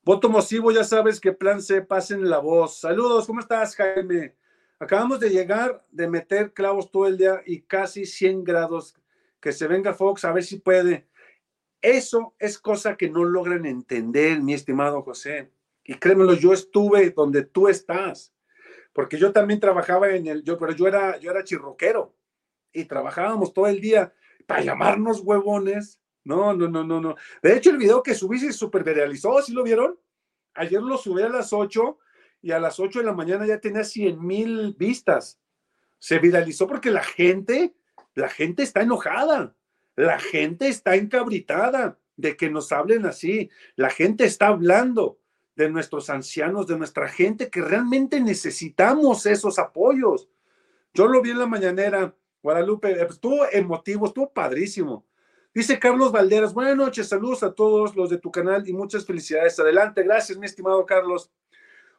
[0.04, 2.78] Voto masivo, ya sabes que plan C, pasen la voz.
[2.78, 4.34] Saludos, ¿cómo estás, Jaime?
[4.78, 8.94] Acabamos de llegar de meter clavos todo el día y casi 100 grados.
[9.40, 11.08] Que se venga Fox, a ver si puede.
[11.80, 15.50] Eso es cosa que no logran entender, mi estimado José.
[15.82, 18.34] Y créemelo, yo estuve donde tú estás,
[18.96, 22.16] porque yo también trabajaba en el, yo, pero yo era, yo era chirroquero
[22.72, 24.14] y trabajábamos todo el día
[24.46, 26.00] para llamarnos huevones.
[26.24, 27.14] No, no, no, no, no.
[27.42, 30.00] De hecho, el video que subí se super viralizó, ¿sí lo vieron?
[30.54, 31.98] Ayer lo subí a las 8
[32.40, 35.38] y a las 8 de la mañana ya tenía 100 mil vistas.
[35.98, 37.76] Se viralizó porque la gente,
[38.14, 39.54] la gente está enojada,
[39.94, 45.18] la gente está encabritada de que nos hablen así, la gente está hablando
[45.56, 50.28] de nuestros ancianos, de nuestra gente, que realmente necesitamos esos apoyos.
[50.92, 55.04] Yo lo vi en la mañanera, Guadalupe, eh, pues, estuvo emotivo, estuvo padrísimo.
[55.54, 59.58] Dice Carlos Valderas, buenas noches, saludos a todos los de tu canal y muchas felicidades.
[59.58, 61.32] Adelante, gracias, mi estimado Carlos.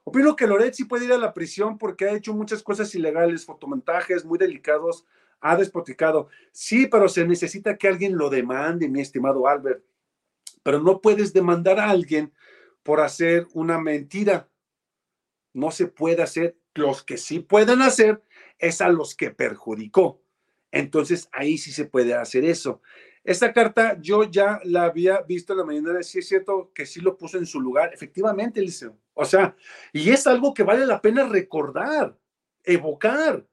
[0.04, 3.46] Opino que Loret sí puede ir a la prisión porque ha hecho muchas cosas ilegales,
[3.46, 5.06] fotomontajes muy delicados,
[5.42, 6.30] ha despoticado.
[6.52, 9.84] Sí, pero se necesita que alguien lo demande, mi estimado Albert.
[10.62, 12.32] Pero no puedes demandar a alguien
[12.88, 14.48] por hacer una mentira.
[15.52, 16.56] No se puede hacer.
[16.74, 18.24] Los que sí pueden hacer
[18.58, 20.22] es a los que perjudicó.
[20.72, 22.82] Entonces ahí sí se puede hacer eso.
[23.26, 27.02] Esta carta yo ya la había visto en la mañana, sí es cierto que sí
[27.02, 28.98] lo puso en su lugar, efectivamente, Liceo.
[29.14, 29.54] O sea,
[29.92, 32.18] y es algo que vale la pena recordar,
[32.64, 33.46] evocar,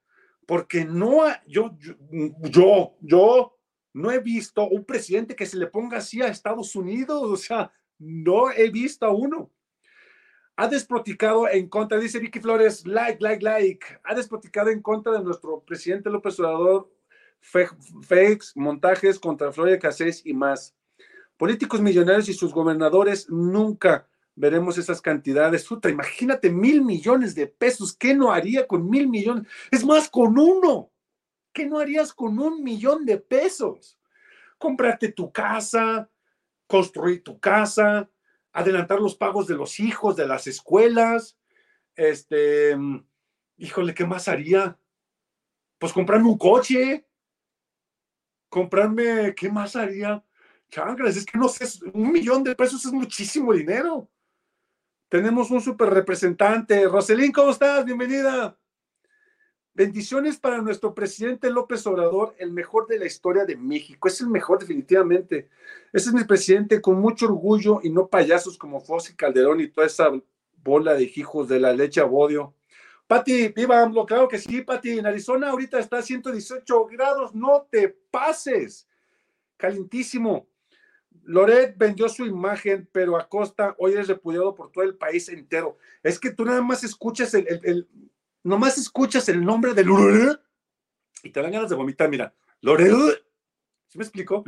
[0.46, 1.96] porque no, yo, yo,
[2.40, 3.58] yo, yo
[3.94, 7.72] no he visto un presidente que se le ponga así a Estados Unidos, o sea,
[7.98, 9.50] no he visto a uno.
[10.56, 13.86] Ha desproticado en contra, dice Vicky Flores, like, like, like.
[14.04, 16.90] Ha desproticado en contra de nuestro presidente López Obrador,
[17.40, 20.74] fakes, montajes contra Florida Cassés y más.
[21.36, 25.66] Políticos millonarios y sus gobernadores nunca veremos esas cantidades.
[25.88, 27.96] Imagínate mil millones de pesos.
[27.96, 29.48] ¿Qué no haría con mil millones?
[29.70, 30.90] Es más, con uno.
[31.52, 33.98] ¿Qué no harías con un millón de pesos?
[34.58, 36.08] Comprarte tu casa,
[36.66, 38.08] construir tu casa,
[38.52, 41.36] adelantar los pagos de los hijos, de las escuelas.
[41.96, 42.76] Este,
[43.56, 44.78] híjole, ¿qué más haría?
[45.78, 47.06] Pues comprarme un coche,
[48.48, 50.24] comprarme, ¿qué más haría?
[50.70, 54.10] Chancras, es que no sé, un millón de pesos es muchísimo dinero.
[55.08, 56.88] Tenemos un super representante.
[56.88, 57.84] Roselín, ¿cómo estás?
[57.84, 58.56] Bienvenida.
[59.76, 64.06] Bendiciones para nuestro presidente López Obrador, el mejor de la historia de México.
[64.06, 65.48] Es el mejor definitivamente.
[65.92, 69.88] Ese es mi presidente con mucho orgullo y no payasos como Fossi Calderón y toda
[69.88, 70.12] esa
[70.62, 72.54] bola de hijos de la leche a bodio.
[73.08, 75.00] Pati, viva AMLO, claro que sí, Pati.
[75.00, 78.86] En Arizona ahorita está a 118 grados, no te pases.
[79.56, 80.46] Calentísimo.
[81.24, 85.78] Loret vendió su imagen, pero Acosta hoy es repudiado por todo el país entero.
[86.04, 87.88] Es que tú nada más escuchas el
[88.44, 90.40] nomás escuchas el nombre de Loret
[91.22, 92.92] y te dan ganas de vomitar, mira, Loret.
[93.88, 94.44] ¿Sí me explico?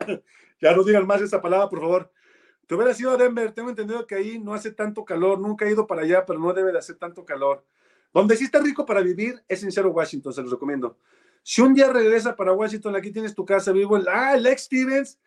[0.58, 2.10] Ya no digan más esa palabra, por favor.
[2.66, 5.70] Te hubieras ido a Denver, tengo entendido que ahí no hace tanto calor, nunca he
[5.70, 7.66] ido para allá, pero no debe de hacer tanto calor.
[8.10, 10.96] Donde sí está rico para vivir es Seattle, Washington, se los recomiendo.
[11.42, 15.18] Si un día regresa para Washington, aquí tienes tu casa, vivo ah, Lex Stevens,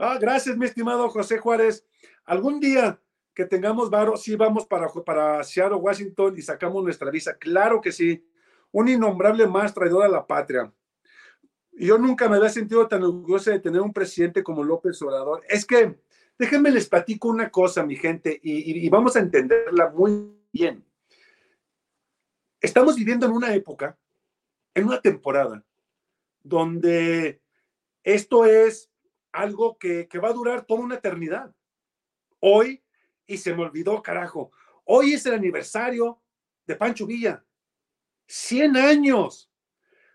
[0.00, 1.84] Ah, gracias, mi estimado José Juárez.
[2.24, 3.00] Algún día
[3.38, 7.38] que tengamos varo, sí vamos para, para Seattle, Washington y sacamos nuestra visa.
[7.38, 8.26] Claro que sí.
[8.72, 10.72] Un innombrable más traidor a la patria.
[11.70, 15.44] Yo nunca me había sentido tan orgulloso de tener un presidente como López Obrador.
[15.48, 16.00] Es que,
[16.36, 20.84] déjenme les platico una cosa, mi gente, y, y vamos a entenderla muy bien.
[22.60, 23.96] Estamos viviendo en una época,
[24.74, 25.64] en una temporada,
[26.42, 27.40] donde
[28.02, 28.90] esto es
[29.30, 31.54] algo que, que va a durar toda una eternidad.
[32.40, 32.82] Hoy,
[33.28, 34.50] y se me olvidó, carajo,
[34.84, 36.20] hoy es el aniversario
[36.66, 37.44] de Pancho Villa.
[38.26, 39.52] 100 años,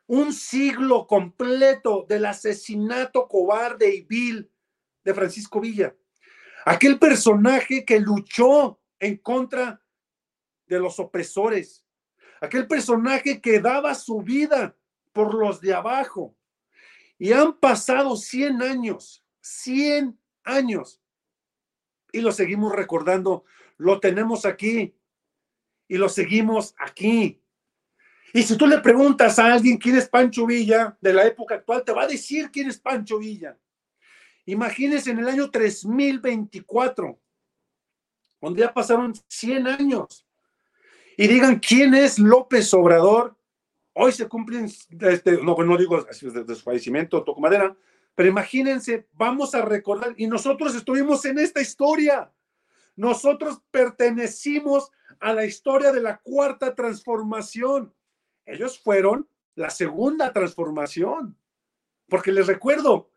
[0.08, 4.52] un siglo completo del asesinato cobarde y vil
[5.04, 5.96] de Francisco Villa.
[6.66, 9.82] Aquel personaje que luchó en contra
[10.66, 11.86] de los opresores.
[12.42, 14.76] Aquel personaje que daba su vida
[15.12, 16.36] por los de abajo.
[17.20, 21.03] Y han pasado 100 años, 100 años.
[22.14, 23.44] Y lo seguimos recordando.
[23.76, 24.96] Lo tenemos aquí.
[25.90, 27.44] Y lo seguimos aquí.
[28.34, 31.84] Y si tú le preguntas a alguien quién es Pancho Villa de la época actual,
[31.84, 33.60] te va a decir quién es Pancho Villa.
[34.46, 37.20] Imagínense en el año 3024,
[38.42, 40.26] donde ya pasaron 100 años,
[41.16, 43.38] y digan quién es López Obrador.
[43.94, 47.78] Hoy se cumplen, este, no, no digo de, su fallecimiento, toco madera,
[48.16, 52.32] pero imagínense, vamos a recordar, y nosotros estuvimos en esta historia.
[52.96, 57.94] Nosotros pertenecimos a la historia de la cuarta transformación.
[58.46, 61.38] Ellos fueron la segunda transformación.
[62.08, 63.10] Porque les recuerdo,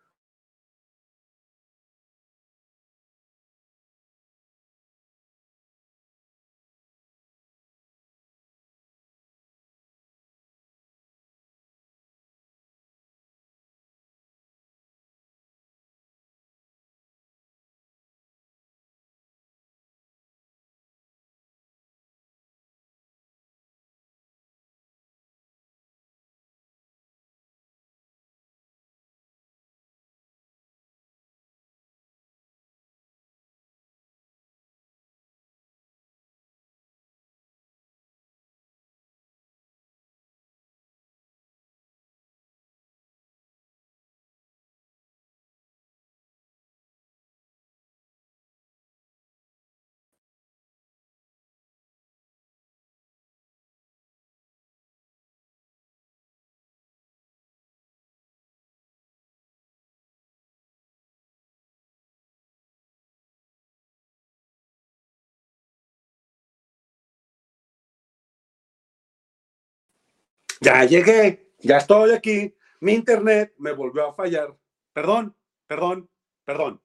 [70.61, 72.55] Ya llegué, ya estoy aquí.
[72.81, 74.57] Mi internet me volvió a fallar.
[74.93, 76.09] Perdón, perdón,
[76.45, 76.83] perdón,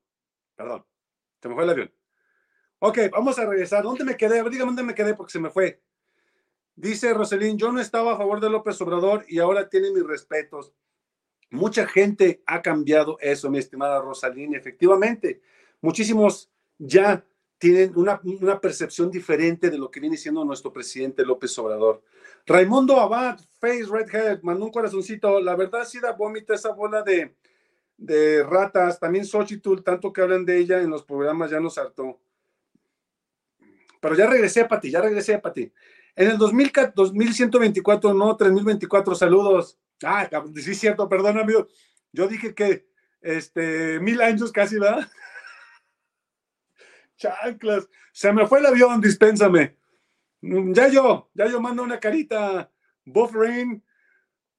[0.56, 0.86] perdón.
[1.42, 1.94] Se me fue el avión.
[2.80, 3.84] Ok, vamos a regresar.
[3.84, 4.38] ¿Dónde me quedé?
[4.50, 5.82] Dígame dónde me quedé porque se me fue.
[6.76, 10.74] Dice Roselín, yo no estaba a favor de López Obrador y ahora tiene mis respetos.
[11.52, 14.56] Mucha gente ha cambiado eso, mi estimada Rosalín.
[14.56, 15.42] Efectivamente,
[15.82, 17.24] muchísimos ya
[17.58, 22.02] tienen una, una, percepción diferente de lo que viene siendo nuestro presidente López Obrador.
[22.46, 25.40] Raimundo Abad, Face Redhead, mandó un corazoncito.
[25.40, 27.36] La verdad sí da vómito esa bola de,
[27.98, 29.00] de ratas.
[29.00, 32.20] También Xochitl, tanto que hablan de ella en los programas, ya nos hartó.
[34.02, 35.72] Pero ya regresé, Pati, ya regresé, Pati.
[36.16, 39.78] En el 2000, 2124, no, 3024, saludos.
[40.04, 41.68] Ah, sí, cierto, perdón, amigo.
[42.12, 42.88] Yo dije que
[43.22, 45.10] este, mil años casi, ¿verdad?
[47.18, 47.88] Chanclas.
[48.12, 49.78] Se me fue el avión, dispénsame.
[50.42, 52.72] Mm, ya yo, ya yo mando una carita.
[53.06, 53.84] Buff Rain,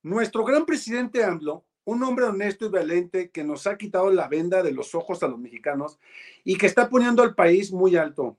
[0.03, 4.63] nuestro gran presidente AMLO, un hombre honesto y valiente que nos ha quitado la venda
[4.63, 5.99] de los ojos a los mexicanos
[6.45, 8.39] y que está poniendo al país muy alto.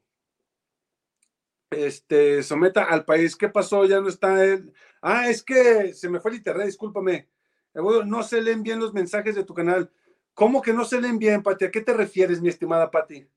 [1.71, 3.35] Este, someta al país.
[3.35, 3.85] ¿Qué pasó?
[3.85, 4.73] Ya no está él.
[5.01, 7.29] Ah, es que se me fue el internet, discúlpame.
[7.73, 9.91] No se leen bien los mensajes de tu canal.
[10.33, 11.65] ¿Cómo que no se leen bien, Pati?
[11.65, 13.27] ¿A qué te refieres, mi estimada Pati?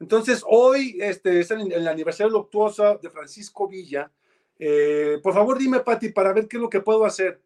[0.00, 4.10] Entonces, hoy este, es el, aniversario luctuoso de Francisco Villa.
[4.58, 7.40] Eh, por favor, dime, Pati, para ver qué es lo que puedo hacer.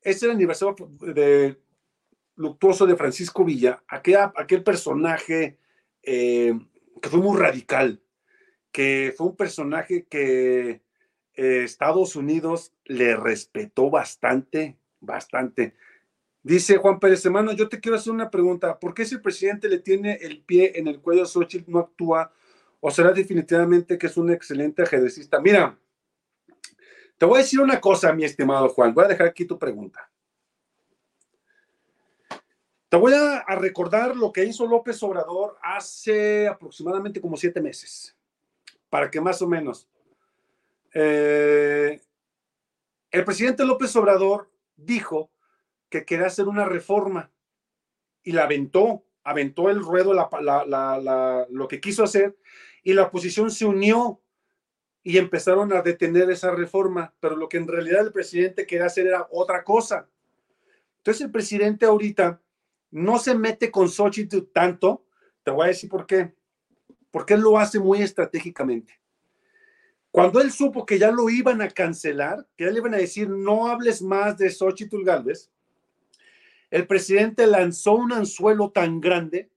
[0.00, 1.58] Es el aniversario de,
[2.36, 5.58] luctuoso de Francisco Villa, aquel, personaje
[6.02, 6.58] eh,
[7.00, 8.02] que fue muy radical,
[8.72, 10.82] que fue un personaje que
[11.34, 15.74] eh, Estados Unidos le respetó bastante, bastante.
[16.42, 18.78] Dice Juan Pérez, hermano, yo te quiero hacer una pregunta.
[18.78, 21.78] ¿Por qué si el presidente le tiene el pie en el cuello a Xochitl no
[21.78, 22.32] actúa?
[22.80, 25.40] ¿O será definitivamente que es un excelente ajedrecista?
[25.40, 25.78] Mira,
[27.16, 28.92] te voy a decir una cosa, mi estimado Juan.
[28.92, 30.10] Voy a dejar aquí tu pregunta.
[32.88, 38.14] Te voy a, recordar lo que hizo López Obrador hace aproximadamente como siete meses,
[38.90, 39.88] para que más o menos.
[40.92, 42.02] Eh,
[43.10, 45.31] el presidente López Obrador dijo
[45.92, 47.30] que quería hacer una reforma
[48.24, 52.36] y la aventó, aventó el ruedo lo que quiso hacer
[52.82, 54.20] y la oposición se unió
[55.04, 59.06] y empezaron a detener esa reforma, pero lo que en realidad el presidente quería hacer
[59.06, 60.08] era otra cosa.
[60.98, 62.40] Entonces el presidente ahorita
[62.90, 65.04] no se mete con Xochitl tanto,
[65.42, 66.34] te voy a decir por qué,
[67.10, 68.98] porque él lo hace muy estratégicamente.
[70.10, 73.28] Cuando él supo que ya lo iban a cancelar, que ya le iban a decir
[73.28, 75.50] no hables más de Xochitl Galvez,
[76.72, 79.50] el presidente lanzó un anzuelo tan grande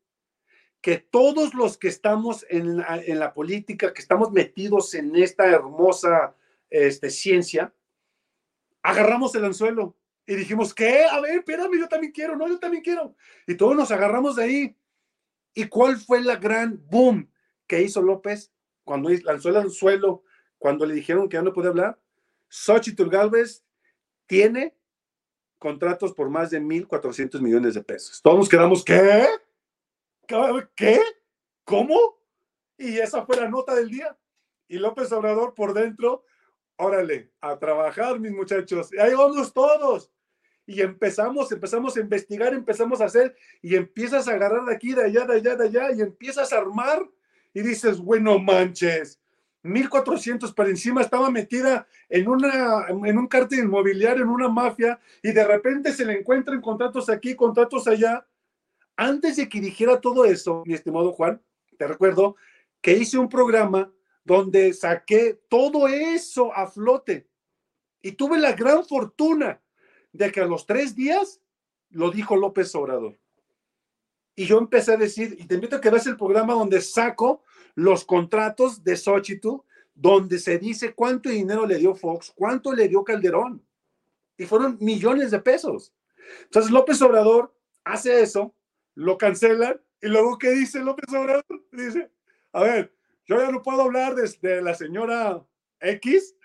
[0.82, 6.36] que todos los que estamos en la, política, que estamos metidos en esta hermosa
[6.70, 7.74] este, ciencia,
[8.84, 9.95] agarramos el anzuelo
[10.28, 11.05] y dijimos, ¿qué?
[11.05, 13.16] A ver, espérame, yo también quiero, no, yo también quiero.
[13.47, 14.78] Y todos nos agarramos de ahí.
[15.53, 17.32] ¿Y cuál fue la gran boom
[17.66, 18.51] que hizo López
[18.84, 20.24] cuando lanzó el anzuelo,
[20.57, 21.97] cuando le dijeron que ya no podía hablar?
[22.49, 23.63] Xochitl Galvez
[24.28, 24.74] tiene
[25.66, 28.22] contratos por más de 1.400 millones de pesos.
[28.22, 29.26] Todos quedamos, ¿qué?
[30.76, 30.99] ¿Qué?
[31.63, 32.20] ¿Cómo?
[32.78, 34.16] Y esa fue la nota del día.
[34.68, 36.24] Y López Obrador por dentro,
[36.76, 38.93] órale, a trabajar, mis muchachos.
[38.93, 40.11] Y ahí vamos todos.
[40.68, 45.05] Y empezamos, empezamos a investigar, empezamos a hacer, y empiezas a agarrar de aquí, de
[45.05, 47.09] allá, de allá, de allá, y empiezas a armar,
[47.55, 49.20] y dices, bueno, manches,
[49.66, 55.32] 1400 para encima, estaba metida en, una, en un cártel inmobiliario, en una mafia, y
[55.32, 58.26] de repente se le encuentran contratos aquí, contratos allá.
[58.95, 61.41] Antes de que dijera todo eso, mi estimado Juan,
[61.78, 62.36] te recuerdo
[62.82, 63.91] que hice un programa
[64.24, 67.28] donde saqué todo eso a flote
[68.01, 69.61] y tuve la gran fortuna
[70.11, 71.41] de que a los tres días
[71.89, 73.18] lo dijo López Obrador.
[74.36, 77.44] Y yo empecé a decir, y te invito a que veas el programa donde saco
[77.74, 79.62] los contratos de Xochitl,
[79.94, 83.66] donde se dice cuánto dinero le dio Fox, cuánto le dio Calderón.
[84.38, 85.94] Y fueron millones de pesos.
[86.44, 88.54] Entonces López Obrador hace eso,
[88.96, 91.46] lo cancelan, y luego ¿qué dice López Obrador?
[91.72, 92.12] Dice,
[92.52, 92.94] a ver,
[93.26, 95.46] yo ya no puedo hablar de, la señora
[95.80, 96.36] X,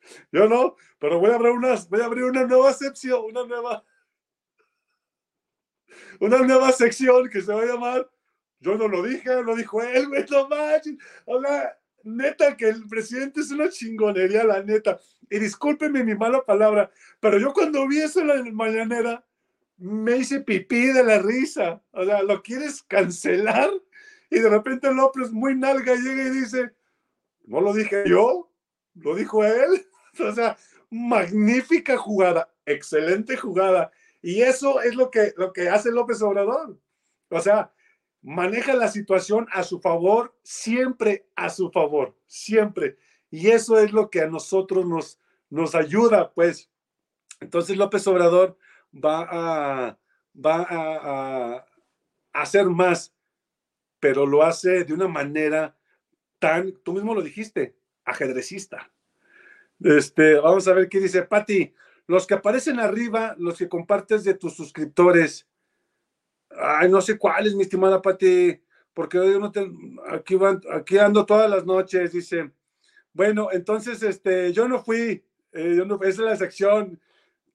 [0.32, 3.84] yo no, pero voy a abrir unas, voy a abrir una nueva sección, una nueva,
[6.20, 8.10] una nueva sección que se va a llamar
[8.60, 10.96] yo no lo dije, lo dijo él, güey, no manches.
[11.24, 15.00] Hola, neta que el presidente es una chingonería, la neta.
[15.30, 19.24] Y discúlpeme mi mala palabra, pero yo cuando vi eso en la mañanera,
[19.78, 21.82] me hice pipí de la risa.
[21.92, 23.70] O sea, ¿lo quieres cancelar?
[24.28, 26.70] Y de repente López, muy nalga, llega y dice,
[27.46, 28.52] no lo dije yo,
[28.94, 29.86] lo dijo él.
[30.18, 30.56] O sea,
[30.90, 33.92] magnífica jugada, excelente jugada.
[34.22, 36.78] Y eso es lo que, lo que hace López Obrador.
[37.28, 37.72] O sea,
[38.22, 42.96] maneja la situación a su favor, siempre a su favor, siempre.
[43.30, 45.18] Y eso es lo que a nosotros nos,
[45.48, 46.70] nos ayuda, pues.
[47.40, 48.58] Entonces López Obrador
[48.92, 49.98] va a,
[50.34, 51.66] va a,
[52.32, 53.14] hacer más,
[53.98, 55.76] pero lo hace de una manera
[56.38, 58.90] tan, tú mismo lo dijiste, ajedrecista.
[59.80, 61.74] Este, vamos a ver qué dice Patti.
[62.10, 65.46] Los que aparecen arriba, los que compartes de tus suscriptores,
[66.50, 68.60] Ay, no sé cuál es, mi estimada Pati,
[68.92, 69.70] porque yo no te,
[70.08, 72.50] aquí, van, aquí ando todas las noches, dice.
[73.12, 77.00] Bueno, entonces, este, yo no fui, eh, yo no, esa es la sección,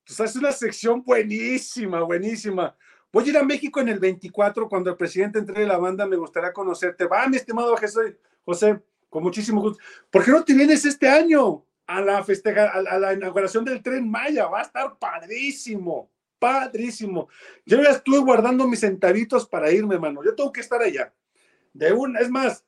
[0.07, 2.77] pues es una sección buenísima, buenísima.
[3.11, 6.15] Voy a ir a México en el 24, cuando el presidente entre la banda, me
[6.15, 7.07] gustaría conocerte.
[7.07, 9.83] Va, mi estimado José, José, con muchísimo gusto.
[10.09, 14.09] ¿Por qué no te vienes este año a la festeja, a la inauguración del tren
[14.09, 14.47] Maya?
[14.47, 16.09] Va a estar padrísimo
[16.39, 17.27] padrísimo.
[17.65, 20.23] Yo ya estuve guardando mis centavitos para irme, mano.
[20.23, 21.13] Yo tengo que estar allá.
[21.73, 22.63] De un, es más,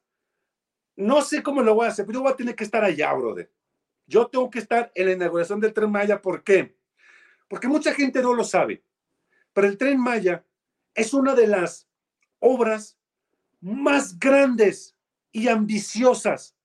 [0.95, 3.13] no sé cómo lo voy a hacer, pero yo voy a tener que estar allá,
[3.13, 3.51] brother.
[4.07, 6.22] Yo tengo que estar en la inauguración del Tren Maya.
[6.22, 6.76] ¿Por qué?
[7.47, 8.84] Porque mucha gente no lo sabe.
[9.53, 10.43] Pero el Tren Maya
[10.95, 11.88] es una de las
[12.39, 12.97] obras
[13.61, 14.95] más grandes
[15.32, 16.55] y ambiciosas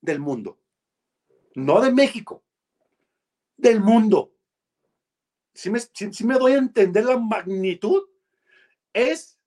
[0.00, 0.57] del mundo.
[1.54, 2.44] No de México,
[3.56, 4.32] del mundo
[5.58, 8.04] si me, doy a entender la magnitud,
[8.92, 9.40] es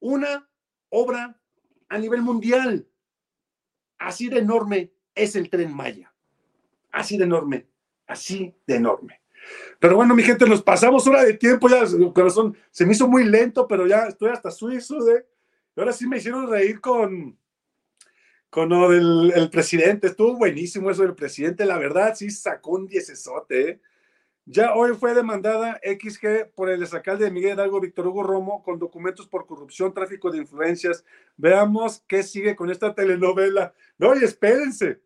[0.00, 0.50] una
[0.88, 1.40] obra
[1.88, 2.88] a nivel mundial.
[3.98, 6.12] Así de enorme es el tren Maya.
[6.90, 7.68] Así de enorme,
[8.08, 9.22] así de enorme.
[9.78, 13.06] Pero bueno, mi gente, nos pasamos hora de tiempo, ya el corazón se me hizo
[13.06, 15.24] muy lento, pero ya estoy hasta suizo de...
[15.76, 17.38] Ahora sí me hicieron reír con,
[18.50, 20.08] con lo del presidente.
[20.08, 23.80] Estuvo buenísimo eso del presidente, la verdad, sí sacó un diecesote, ¿eh?
[24.50, 28.78] Ya hoy fue demandada XG por el alcalde de Miguel Hidalgo, Víctor Hugo Romo, con
[28.78, 31.04] documentos por corrupción, tráfico de influencias.
[31.36, 33.74] Veamos qué sigue con esta telenovela.
[33.98, 35.02] No, y espérense.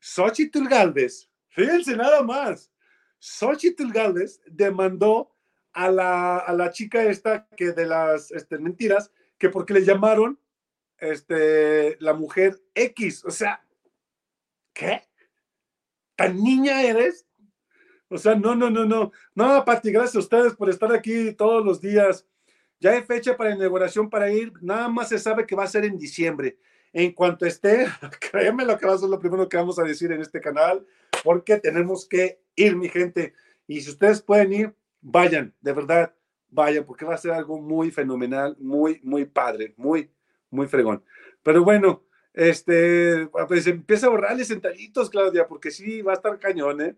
[0.00, 2.70] Xochitl Galvez, fíjense nada más.
[3.18, 5.34] Xochitl Galvez demandó
[5.72, 10.38] a la, a la chica esta que de las este, mentiras, que porque le llamaron
[11.02, 13.24] este, la mujer X.
[13.24, 13.64] O sea,
[14.72, 15.02] ¿qué?
[16.16, 17.26] ¿Tan niña eres?
[18.08, 19.10] O sea, no, no, no, no.
[19.34, 22.26] No, Pati, gracias a ustedes por estar aquí todos los días.
[22.78, 24.52] Ya hay fecha para inauguración para ir.
[24.60, 26.58] Nada más se sabe que va a ser en diciembre.
[26.92, 27.86] En cuanto esté,
[28.30, 30.86] créeme lo que va a ser lo primero que vamos a decir en este canal,
[31.24, 33.34] porque tenemos que ir, mi gente.
[33.66, 36.14] Y si ustedes pueden ir, vayan, de verdad,
[36.48, 40.12] vayan, porque va a ser algo muy fenomenal, muy, muy padre, muy,
[40.52, 41.02] muy fregón.
[41.42, 46.80] Pero bueno, este, pues empieza a borrarle sentaditos, Claudia, porque sí, va a estar cañón,
[46.80, 46.96] ¿eh?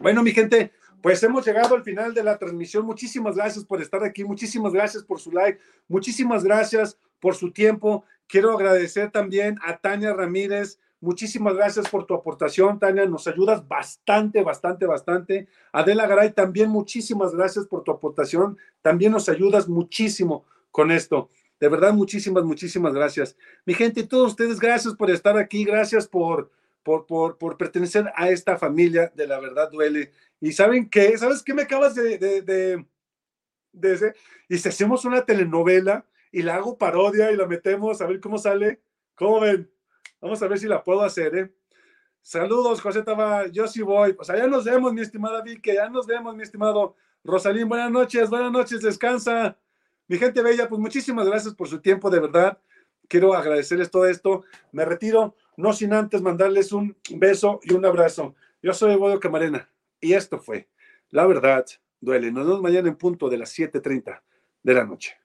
[0.00, 2.84] Bueno, mi gente, pues hemos llegado al final de la transmisión.
[2.84, 8.04] Muchísimas gracias por estar aquí, muchísimas gracias por su like, muchísimas gracias por su tiempo.
[8.26, 10.80] Quiero agradecer también a Tania Ramírez.
[11.00, 13.06] Muchísimas gracias por tu aportación, Tania.
[13.06, 15.46] Nos ayudas bastante, bastante, bastante.
[15.70, 18.58] Adela Garay, también muchísimas gracias por tu aportación.
[18.82, 21.30] También nos ayudas muchísimo con esto.
[21.58, 23.36] De verdad, muchísimas, muchísimas gracias.
[23.64, 25.64] Mi gente, todos ustedes, gracias por estar aquí.
[25.64, 26.50] Gracias por,
[26.82, 30.12] por, por, pertenecer a esta familia de la verdad duele.
[30.40, 32.86] Y saben qué, ¿sabes qué me acabas de, de, de,
[33.72, 34.14] de
[34.48, 38.36] Y si hacemos una telenovela y la hago parodia y la metemos a ver cómo
[38.36, 38.80] sale,
[39.14, 39.70] ¿cómo ven?
[40.20, 41.52] Vamos a ver si la puedo hacer, ¿eh?
[42.20, 44.12] Saludos, José Taba, yo sí voy.
[44.12, 47.68] Pues allá nos vemos, mi estimada Vicky, ya nos vemos, mi estimado Rosalín.
[47.68, 49.56] Buenas noches, buenas noches, descansa.
[50.08, 52.58] Mi gente bella, pues muchísimas gracias por su tiempo, de verdad.
[53.08, 54.44] Quiero agradecerles todo esto.
[54.72, 58.34] Me retiro no sin antes mandarles un beso y un abrazo.
[58.62, 60.68] Yo soy Evodio Camarena y esto fue
[61.10, 61.66] La Verdad
[62.00, 62.30] Duele.
[62.30, 64.22] Nos vemos mañana en punto de las 7.30
[64.62, 65.16] de la noche.